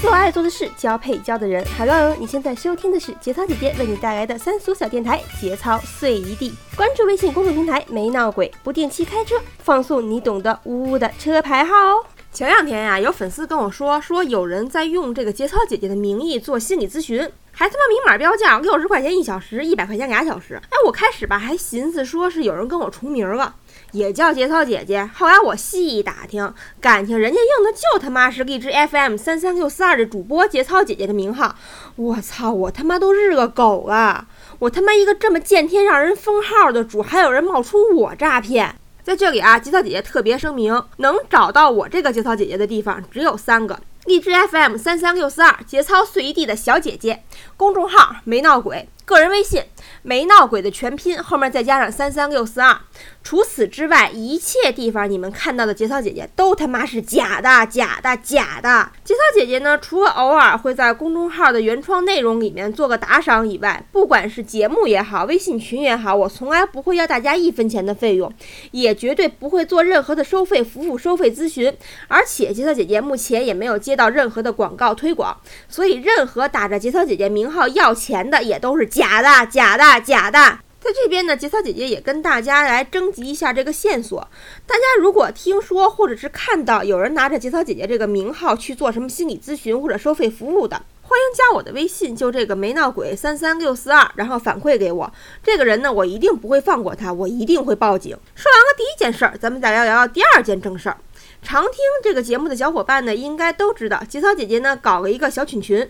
[0.00, 1.64] 做爱做的事，交配交的人。
[1.76, 6.50] Hello，你现在收听的是节操姐姐为你带来的三俗小电台《节操碎一地》。
[6.76, 12.06] 关注微信公众平台“没闹鬼”，不定期开车放送你懂的呜呜的车牌号哦。
[12.32, 17.18] 前两天呀，有粉丝跟我说，说有人在用这个节操姐姐的名义做心理咨询，
[17.50, 20.54] 还他妈明码标价六十块钱一小时，一百块钱俩小时。
[20.54, 23.56] 哎，我开始吧还寻思说是有人跟我重名了。
[23.92, 31.56] 也叫节操姐姐，后来我细一打听，感情人家用的就他妈是荔枝 FM 三三六四二的主播节操姐姐的名号。
[31.96, 34.26] 我操，我他妈都日个狗了！
[34.58, 38.74] 我他妈一个这么见天让人封号的主，还有人冒充我诈骗。
[39.02, 47.22] 在这里啊，节操姐姐特别声明，能找到我这个节操姐姐的地方只有三个：荔枝 FM 三三六四二节操碎一地的小姐姐，
[47.56, 49.62] 公众号没闹鬼，个人微信
[50.02, 52.78] 没闹鬼的全拼后面再加上三三六四二。
[53.22, 58.90] 除此之外，一切地方你们看到的节操姐姐都他妈是假的，假的，假的。
[59.04, 68.32] 节操姐姐呢，除了偶尔会在公众号的原创内容里面做个打赏以外，不管是节目也好，微信群也好，我从来不会要大家一分钱的费用，
[68.70, 71.74] 也绝对不会做任何的收费服务、收费咨询。
[72.08, 75.36] 而且节操姐姐目前也没有接到任何的广告推广，
[75.68, 80.58] 所以任何打着节操姐姐名号要钱的也都是假的，假的，假的。
[80.80, 84.28] 在这边呢，节操姐姐也跟大家来征集一下这个线索。
[84.66, 95.12] 大家如果听说或者是看到有人拿着节操姐姐这个名号去做什么心理咨询或者收费服务的，欢迎加我的微信，就这个没闹鬼三三六四二，然后反馈给我。
[95.44, 98.16] 这个人呢，我一定不会放过他，我一定会报警。
[98.34, 100.96] 说完了第一件事儿，咱们再聊聊第二件正事儿。
[101.40, 105.88] 常听这个节目的小伙伴呢，应该都知道，节操姐姐呢搞了一个小群群。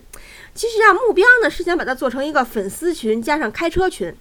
[0.58, 4.12] 其实啊，目标呢是想把它做成一个粉丝群加上开车群。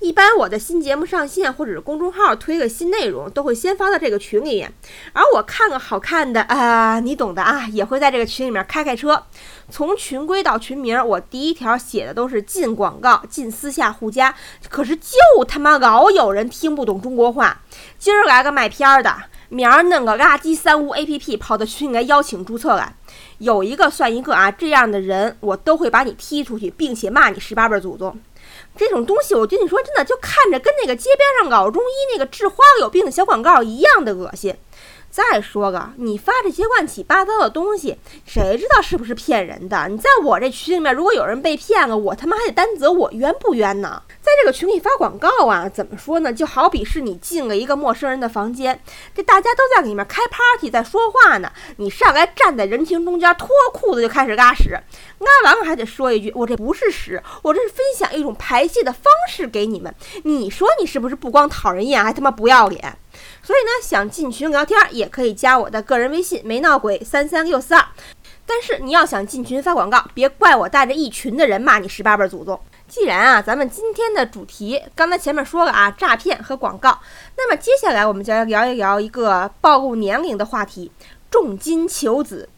[0.00, 4.72] 一般我的新节目上线或者是公众号推个新内容，都会先发到这个群里面。
[5.12, 9.24] 而我看个好看的啊，你懂的啊，也会在这个群里面开开车。
[9.68, 14.34] 从群规到群名，我第一条写的都是禁广告、禁私下互加。
[14.70, 17.60] 可是就他妈老有人听不懂中国话。
[17.98, 19.14] 今儿来个卖片儿的，
[19.54, 22.92] 明儿弄个垃圾三无 APP 跑到群里来邀请注册来，
[23.38, 24.50] 有一个算一个啊！
[24.50, 28.18] 这样的人我都会把你踢出去，并且骂你十八辈祖宗。
[28.76, 34.56] 这种东西，我跟你说，真的就看着跟那个街边上老中医那个治花有病的小广告一样的恶心。
[35.14, 39.86] 再说个，你发这些乱七八糟的东西，谁知道是不是骗人的？
[39.88, 44.02] 你在我这群里面，如果有人被骗了，我他妈还得担责，我冤不冤呢？
[44.20, 46.32] 在这个群里发广告啊，怎么说呢？
[46.32, 48.80] 就好比是你进了一个陌生人的房间，
[49.14, 59.94] 这大家都在里面开 party，在说话呢，你上来站在人群中间，脱裤子就开始拉屎，拉完了还得说一句，我这不是屎，我这是分享一种排泄的方式给你们。
[60.24, 62.98] 你说你是不是不光讨人厌，还他妈不要脸？
[63.42, 67.84] 所以呢，想进群聊天也可以加我的个人微信，没闹鬼三三六四二。
[68.46, 72.60] 但是你要想进群发广告，别怪我带着一群的人骂你十八辈祖宗。
[72.86, 76.98] 既然啊，咱们今天的主题刚才前面说了啊，诈骗和广告，
[77.36, 80.92] 那么接下来我们就来聊一聊一个暴露年龄的话题——
[81.30, 82.48] 重金求子。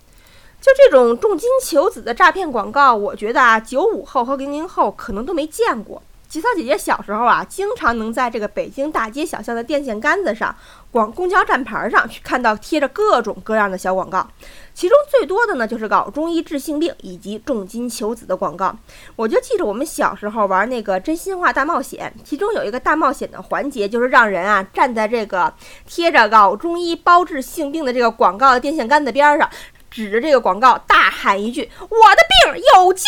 [0.61, 6.03] 就这种重金求子的诈骗广告，我觉得啊，九五后和零零后可能都没见过。
[6.29, 10.55] 节操姐姐小时候啊，经常能在这个北京大街小巷的电线杆子上、
[10.91, 14.29] 广公交站牌上去看到贴着各种各样的小广告，
[14.75, 18.77] 其中最多的呢就是老中医治性病以及重金求子的广告。
[19.15, 25.53] 我就记着我们小时候玩那个真心话大冒险，其中有一个大冒险的环节，就是让人啊站在这个
[25.87, 29.49] 贴着老中医包治性病的这个广告的电线杆子边上，
[29.89, 33.05] 指着这个广告大喊一句：“我的病有救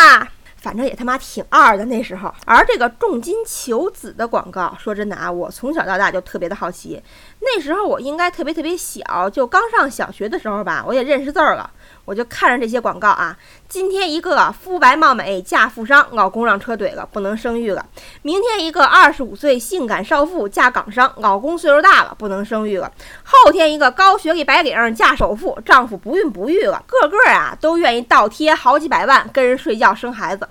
[0.00, 7.00] 啦！”反正也他妈挺二的那时候，而这个重金求子的广告，说真的啊，我从小到大就特别的好奇。
[7.40, 11.70] 那时候我应该特别特别小，就刚上小学的时候吧，我也认识字儿了。
[12.06, 13.36] 我就看着这些广告啊，
[13.68, 17.84] 今天一个肤白貌美嫁富商，老公让车怼了，不能生育了；
[18.22, 22.88] 明天一个二十五岁性感少妇嫁港商，老公岁数大了，不能生育了；
[23.24, 30.48] 后天一个高学历白领嫁首富，丈夫不孕不育了，个个啊都愿意倒贴好几百万跟人睡觉生孩子。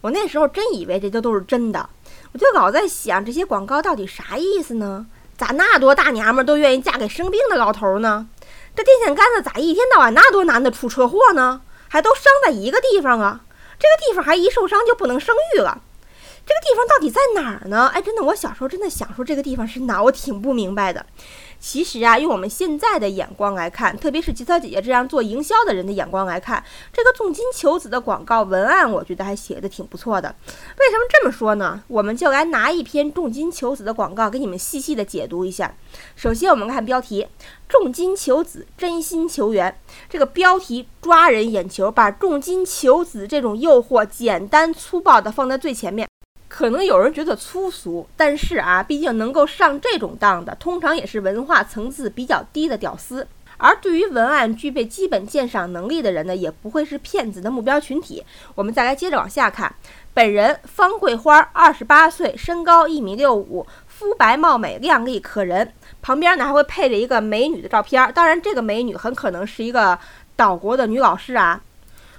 [0.00, 1.88] 我那时候真以为这些都是真的，
[2.32, 5.06] 我就老在想这些广告到底啥意思呢？
[5.36, 8.26] 咋那多大娘们都愿意嫁给生病的老头呢？
[8.76, 11.62] 这电线杆子咋一天到晚那多男的出车祸呢？
[11.88, 13.40] 还都伤在一个地方啊？
[13.78, 15.80] 这个地方还一受伤就不能生育了？
[16.46, 17.88] 这个地方到底在哪儿呢？
[17.88, 21.04] 哎，真的，我小时候真的想说这个地方是哪，我挺不明白的。
[21.58, 26.62] 其实啊，用我们现在的眼光来看，特别是吉草姐姐这样做营销的人的眼光来看，
[26.92, 30.32] 这个重金求子的广告文案，我觉得还写的挺不错的。
[30.46, 31.82] 为什么这么说呢？
[31.88, 35.74] 我们就来拿一篇重金求子的广告给你们细细的解读一下。
[36.14, 37.26] 首先，我们看标题：
[37.68, 39.76] 重金求子，真心求缘。
[40.08, 46.06] 这个标题抓人眼球，把重金求子这种诱惑简单粗暴的放在最前面。
[46.56, 53.28] 可能有人觉得粗俗，但是啊，毕竟能够上这种当的，通常也是文化层次比较低的屌丝。
[53.58, 58.24] 而对于文案具备基本鉴赏能力的人呢，也不会是骗子的目标群体。
[58.54, 59.74] 我们再来接着往下看，
[60.14, 65.70] 本人方桂花，二十八岁，身高一米六五，肤白貌美，靓丽可人。
[66.00, 69.98] 旁边呢还会配着一个美女的照片，当然这个美女很可能是一个
[70.34, 71.60] 岛国的女老师啊。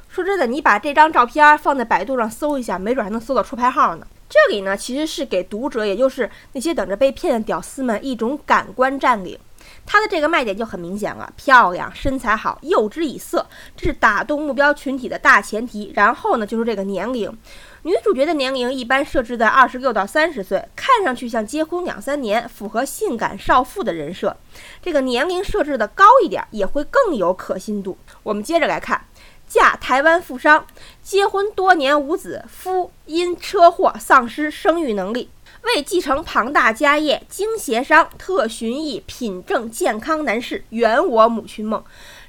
[0.07, 4.05] 说真的，你把这张照片放在百度上搜一下，没准还能搜到车牌号呢。
[4.47, 9.37] 这里呢，其实是给读者，也就是那些等着被骗的屌丝们一种感官占领。
[9.85, 13.45] 它的这个卖点就很明显了：漂亮、身材好、诱之以色，
[13.75, 15.91] 这是打动目标群体的大前提。
[15.93, 17.29] 然后呢，就是这个年龄，
[17.81, 24.37] 女主角的年龄一般设置在二十六到三十岁，看上去像结婚两三年，符合性感少妇的人设。
[24.81, 27.97] 这个年龄设置的高一点，也会更有可信度。
[28.23, 29.03] 我们接着来看。
[29.47, 30.67] 嫁台湾富商，
[31.01, 35.29] 结婚多年无子，夫因车祸丧失生育能力，
[35.63, 41.83] 为继承庞大家业，经协商特寻一品正健康男士，圆我母亲梦。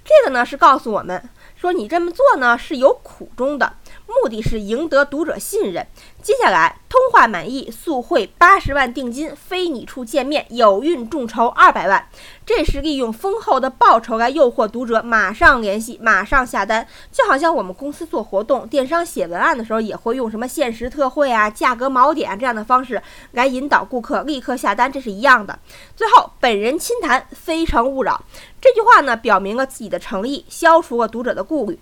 [0.05, 3.75] 这个呢是告诉我们说，你这么做呢是有苦衷的。
[4.07, 5.87] 目的是赢得读者信任。
[6.29, 12.07] 接下来，通话满意，速汇八十万定金，非你处见面，有孕众筹二百万。
[12.45, 16.87] 这是利用丰厚的报酬来诱惑读者马上联系，马上下单。
[17.11, 23.03] 就好像我们公司做活动，电商写文案的时候，也会用什么限时特惠啊、价格锚点这样的方式
[23.33, 25.59] 来引导顾客立刻下单，这是一样的。
[25.97, 28.23] 最后，本人亲谈，非诚勿扰。
[28.61, 31.81] 这句话呢，表明了自己的诚意，消除了读者的顾虑。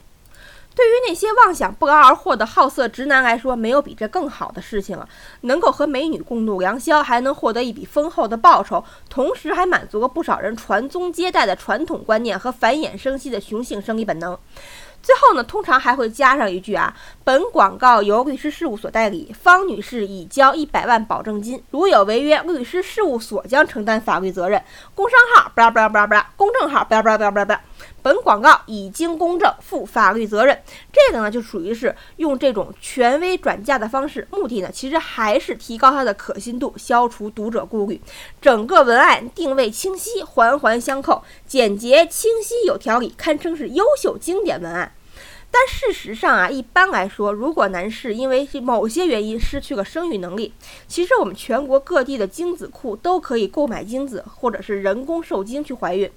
[0.77, 5.09] 对于那些妄想不劳而获的好色直男来说，没有比这更好的事情了。
[5.41, 14.39] 能够和美女共度良宵，还能获得一笔丰厚的报酬，同时还满足了不少人传宗接代的传统观念和繁衍生息的雄性生理本能。
[15.03, 16.95] 最后呢，通常还会加上一句啊，
[17.25, 24.61] 本广告由律师事务所代理，方女士已交一百万保证金，如有违约，律师事务所将承担法律责任。
[24.95, 27.61] 工商号不拉不拉不拉，公证号不拉不拉不拉不拉。
[28.03, 30.59] 本广告已经公证，负法律责任。
[30.93, 38.01] 这个呢，就属于是用这种权威转嫁的方式，目的呢，其实还是提高它的可信度，消除读者顾虑。
[38.41, 44.93] 整个文案定位清晰，环环相扣，简洁清晰有条理，堪称是优秀经典文案。
[45.59, 50.53] 但事实上啊，一般来说，如果男士因为某些原因失去了生育能力，
[50.87, 56.11] 其实我们全国各地的精子库都可以购买精子，或者是人工受精去怀孕。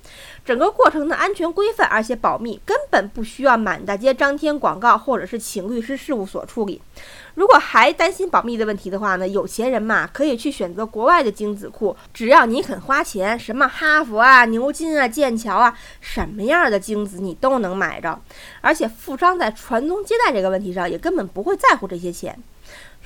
[0.44, 6.82] 整个过程的安全规范，而且保密，根本不需要满大街张贴广告，或者是请律师事务所处理。
[7.40, 18.20] 如果还担心保密的问题的话呢，有钱人嘛，可以去选择国外的精子库，只要你肯花钱，什么哈佛啊、牛津啊、剑桥啊，什么样的精子你都能买着。
[18.60, 22.38] 而且富商在传宗接代这个问题上，也根本不会在乎这些钱。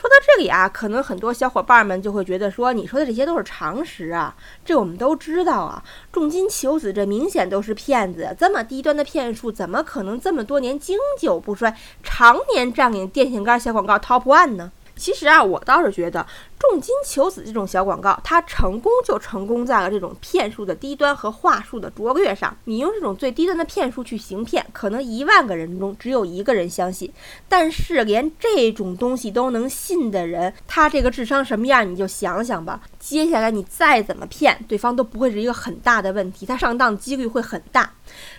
[0.03, 4.35] 说到这里啊，可能很多小伙伴们就会觉得说，你说的这些都是常识啊，
[4.65, 5.81] 这我们都知道啊。
[6.11, 11.73] 重金求子，这明显都是骗子，这么低端的骗术，怎么可能这么多年经久不衰，
[12.03, 14.69] 常年占领电线杆小广告 top one 呢？
[14.97, 16.27] 其实啊，我倒是觉得
[16.69, 22.55] 重金求子这种小广告，它成功就成功在了这种骗术的低端和话术的拙劣上。
[22.63, 27.11] 你用这种最低端的骗术去行骗，可能一万个人中只有一个人相信。
[27.49, 32.81] 但是连这种东西都能信的人，他这个智商什么样，你就想想吧。
[32.97, 37.91] 接下来你再怎么骗对方，都不会是一个很大的问题，他上当几率会很大。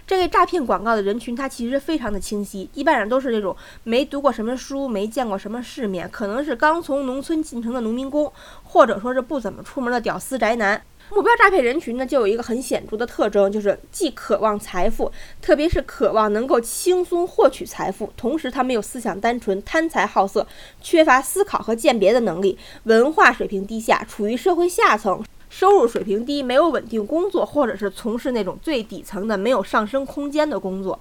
[0.07, 10.81] 这类诈骗广告的人群，他其实非常的清晰，一般人都是那种没读过什么书、没见过什么世面，可能是刚从农村进城的农民工，或者说是不怎么出门的屌丝宅男。
[11.11, 20.47] 目标诈骗人群呢，就有一个很显著的特征，就是既渴望财富，特别是渴望能够轻松获取财富，同时他们又思想单纯、贪财好色，
[20.81, 25.23] 缺乏思考和鉴别的能力，文化水平低下，处于社会下层。
[25.57, 30.99] 收入水平低，没有稳定工作，或者是从事那种最底层的没有上升空间的工作。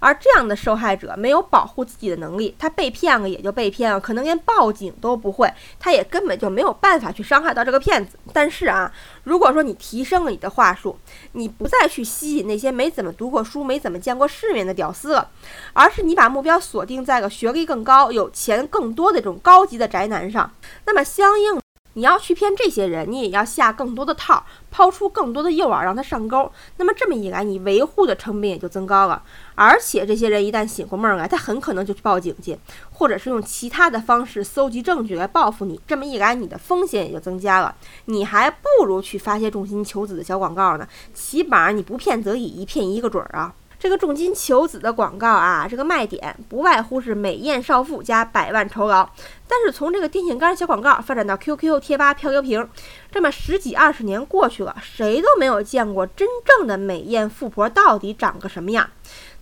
[0.00, 8.18] 而这样的受害者没有保护自己的能力，他被骗了也就被骗了，可能连报警都不会，他也根本就没有办法去伤害到这个骗子。
[8.32, 8.92] 但是啊，
[9.22, 10.98] 如果说你提升了你的话术，
[11.34, 15.30] 你不再去吸引那些没怎么读过书、没怎么见过世面的屌丝了，
[15.74, 20.50] 而是你把目标锁定在个学历更高、有钱更多的这种高级的宅男上，
[20.86, 21.62] 那么相应。
[21.94, 26.50] 你要去骗这些人，你也要下更多的套，抛出更多的诱饵让他上钩。
[26.76, 29.22] 那么这么一来，你维护的成本也就增高了。
[29.54, 32.58] 而且这些人一旦醒过闷来，他很可能就去报警去，
[32.90, 35.80] 或者是用其他的方式搜集证据来报复你。
[35.86, 37.74] 这么一来，你的风险也就增加了。
[38.06, 43.54] 你还不如去发些重金求子的小广告呢，起码你不骗则已，一骗一个准儿啊。
[43.82, 49.10] 这个重金求子的广告啊，这个卖点不外乎是美艳少妇加百万酬劳。
[49.48, 52.68] 但是从这个电线杆小广告发展到 QQ 贴吧漂流瓶，
[53.10, 58.88] 这么十几二十年过去了，谁都没有见过真正的美艳富婆到底长个什么样。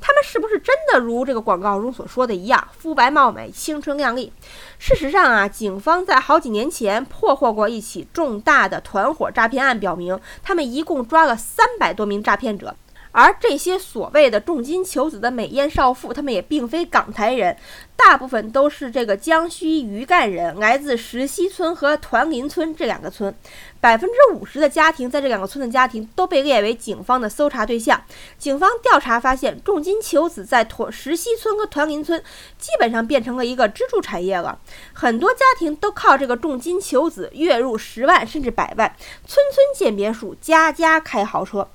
[0.01, 4.33] 他们是不是真的如这个广告中所说的一样，肤白貌美、青春靓丽？
[4.79, 12.75] 事实上啊，警方在好几年前破获过一起重大的团伙诈骗案，表明他们一共抓了三百多名诈骗者。
[13.13, 17.57] 而这些所谓的重金求子的美艳少妇，她们也并非港台人，
[17.97, 23.35] 大部分都是这个江西余干人，来自石溪村和团林村这两个村。
[23.81, 28.03] 百分之五十的家庭在这两个村的家庭都被列为警方的搜查对象。
[28.37, 32.23] 警方调查发现，重金求子在团石溪村和团林村
[32.59, 34.59] 基本上变成了一个支柱产业了，
[34.93, 38.95] 很多家庭都靠这个重金求子月入十万甚至百万，
[39.27, 41.67] 村村建别墅，家家开豪车。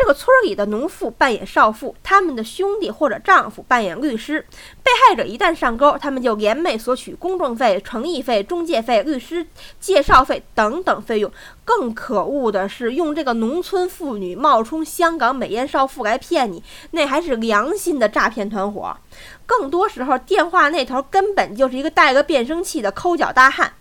[0.00, 4.42] 这个村里的农妇扮演少妇，他们的兄弟或者丈夫扮演律师。
[4.82, 9.46] 被害者一旦上钩，他们就联袂索取公证费、诚意费、中介费、律师
[9.78, 11.30] 介绍费等等费用。
[11.66, 18.96] 更可恶的是，用这个农村妇女冒充香港美艳少妇来骗你，那还是良心的诈骗团伙。
[19.44, 23.74] 更多时候，电话那头根本就是一个带个变声器的抠脚大汉。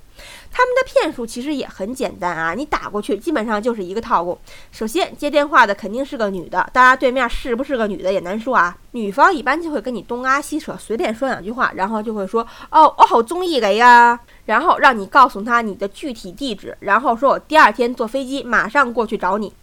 [0.51, 4.38] 他们的骗术其实也很简单啊，你打过去基本上就是一个套路。
[4.72, 8.75] 首先接电话的肯定是个女的，当然对面是不是个女的也难说啊。
[8.91, 19.53] 女方一般就会跟你东拉西扯，随便说两句话，然后就会说哦，我好中意你呀，然后让你告诉他你的具体地址，然后说我第二天坐飞机马上过去找你。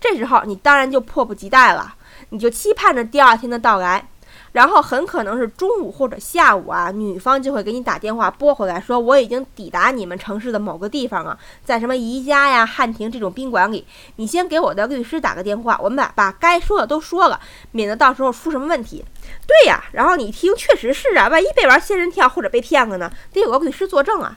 [0.00, 1.94] 这时候你当然就迫不及待了，
[2.30, 4.08] 你就期盼着第二天的到来。
[4.52, 17.40] 然后很可能是中午或者下午啊，女方就会给你打电话拨回来，说我已经抵达你们城市的某个地方啊，在什么宜家呀、汉庭这种宾馆里，你先给我的律师打个电话，我们把把该说的都说了，
[17.70, 19.04] 免得到时候出什么问题。
[19.46, 24.36] 对呀，然后你听，确实是啊，万一被玩仙人跳或者被骗了呢，得有个律师作证啊。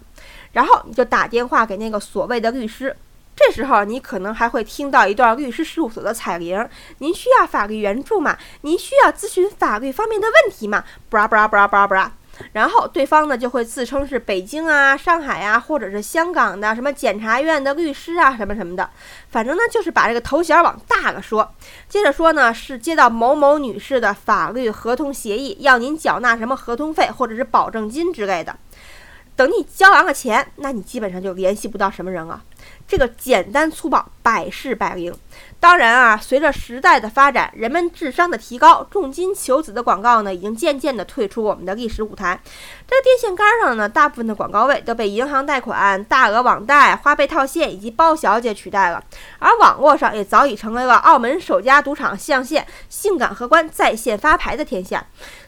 [0.54, 2.96] 然后你就打电话给那个所谓的律师。
[3.36, 6.68] 这时候你可能还会听到一段律师事务所的彩铃。
[7.00, 8.38] 您需要法律援助吗？
[8.62, 10.84] 您需要咨询法律方面的问题吗？
[11.10, 12.12] 布拉布拉布拉布拉布拉。
[12.52, 18.90] 然后对方呢就会自称是北京啊、上海啊，或者是香港的什么检察院的律师啊，什么什么的。
[19.30, 21.50] 反正呢就是把这个头衔往大了说。
[21.88, 28.58] 接着说呢是接到某某女士的法律合同协议，要您缴纳什么合同费或者是保证金之类的。
[29.36, 32.42] 等你交完了钱，那你基本上就联系不到什么人了。
[32.88, 35.14] 这个简单粗暴，百试百灵。
[35.60, 42.40] 当然啊，随着时代的发展，人们智商的提高，重金求子的广告呢，已经渐渐的退出我们的历史舞台。
[42.88, 49.04] 这电线杆上呢，大部分的广告位都被银行贷款、大额网贷、花呗套现以及包小姐取代了，
[49.40, 55.06] 而网络上也早已成为了澳门首家赌场象线、性感荷官在线发牌的天下。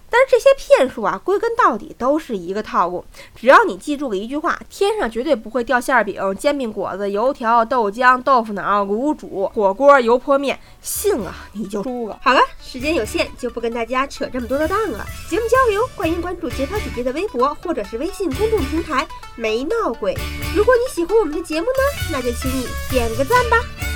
[0.09, 3.03] 但是这些骗术啊，归根到底都是一个套路。
[3.35, 12.19] 只要你记住了一句话：天上绝对不会掉馅饼、煎饼果子、油条、豆浆、豆腐脑、卤煮、火锅、油泼面，信了你就输了。
[12.23, 15.05] 好了，时间有限，就不跟大家扯这么多的蛋了。
[15.29, 20.15] 节目交流，欢迎关注节操姐姐的微博或者是微信公众平台“没闹鬼”。
[20.55, 23.86] 如果你喜欢我们的节目呢，那就请你点个赞吧。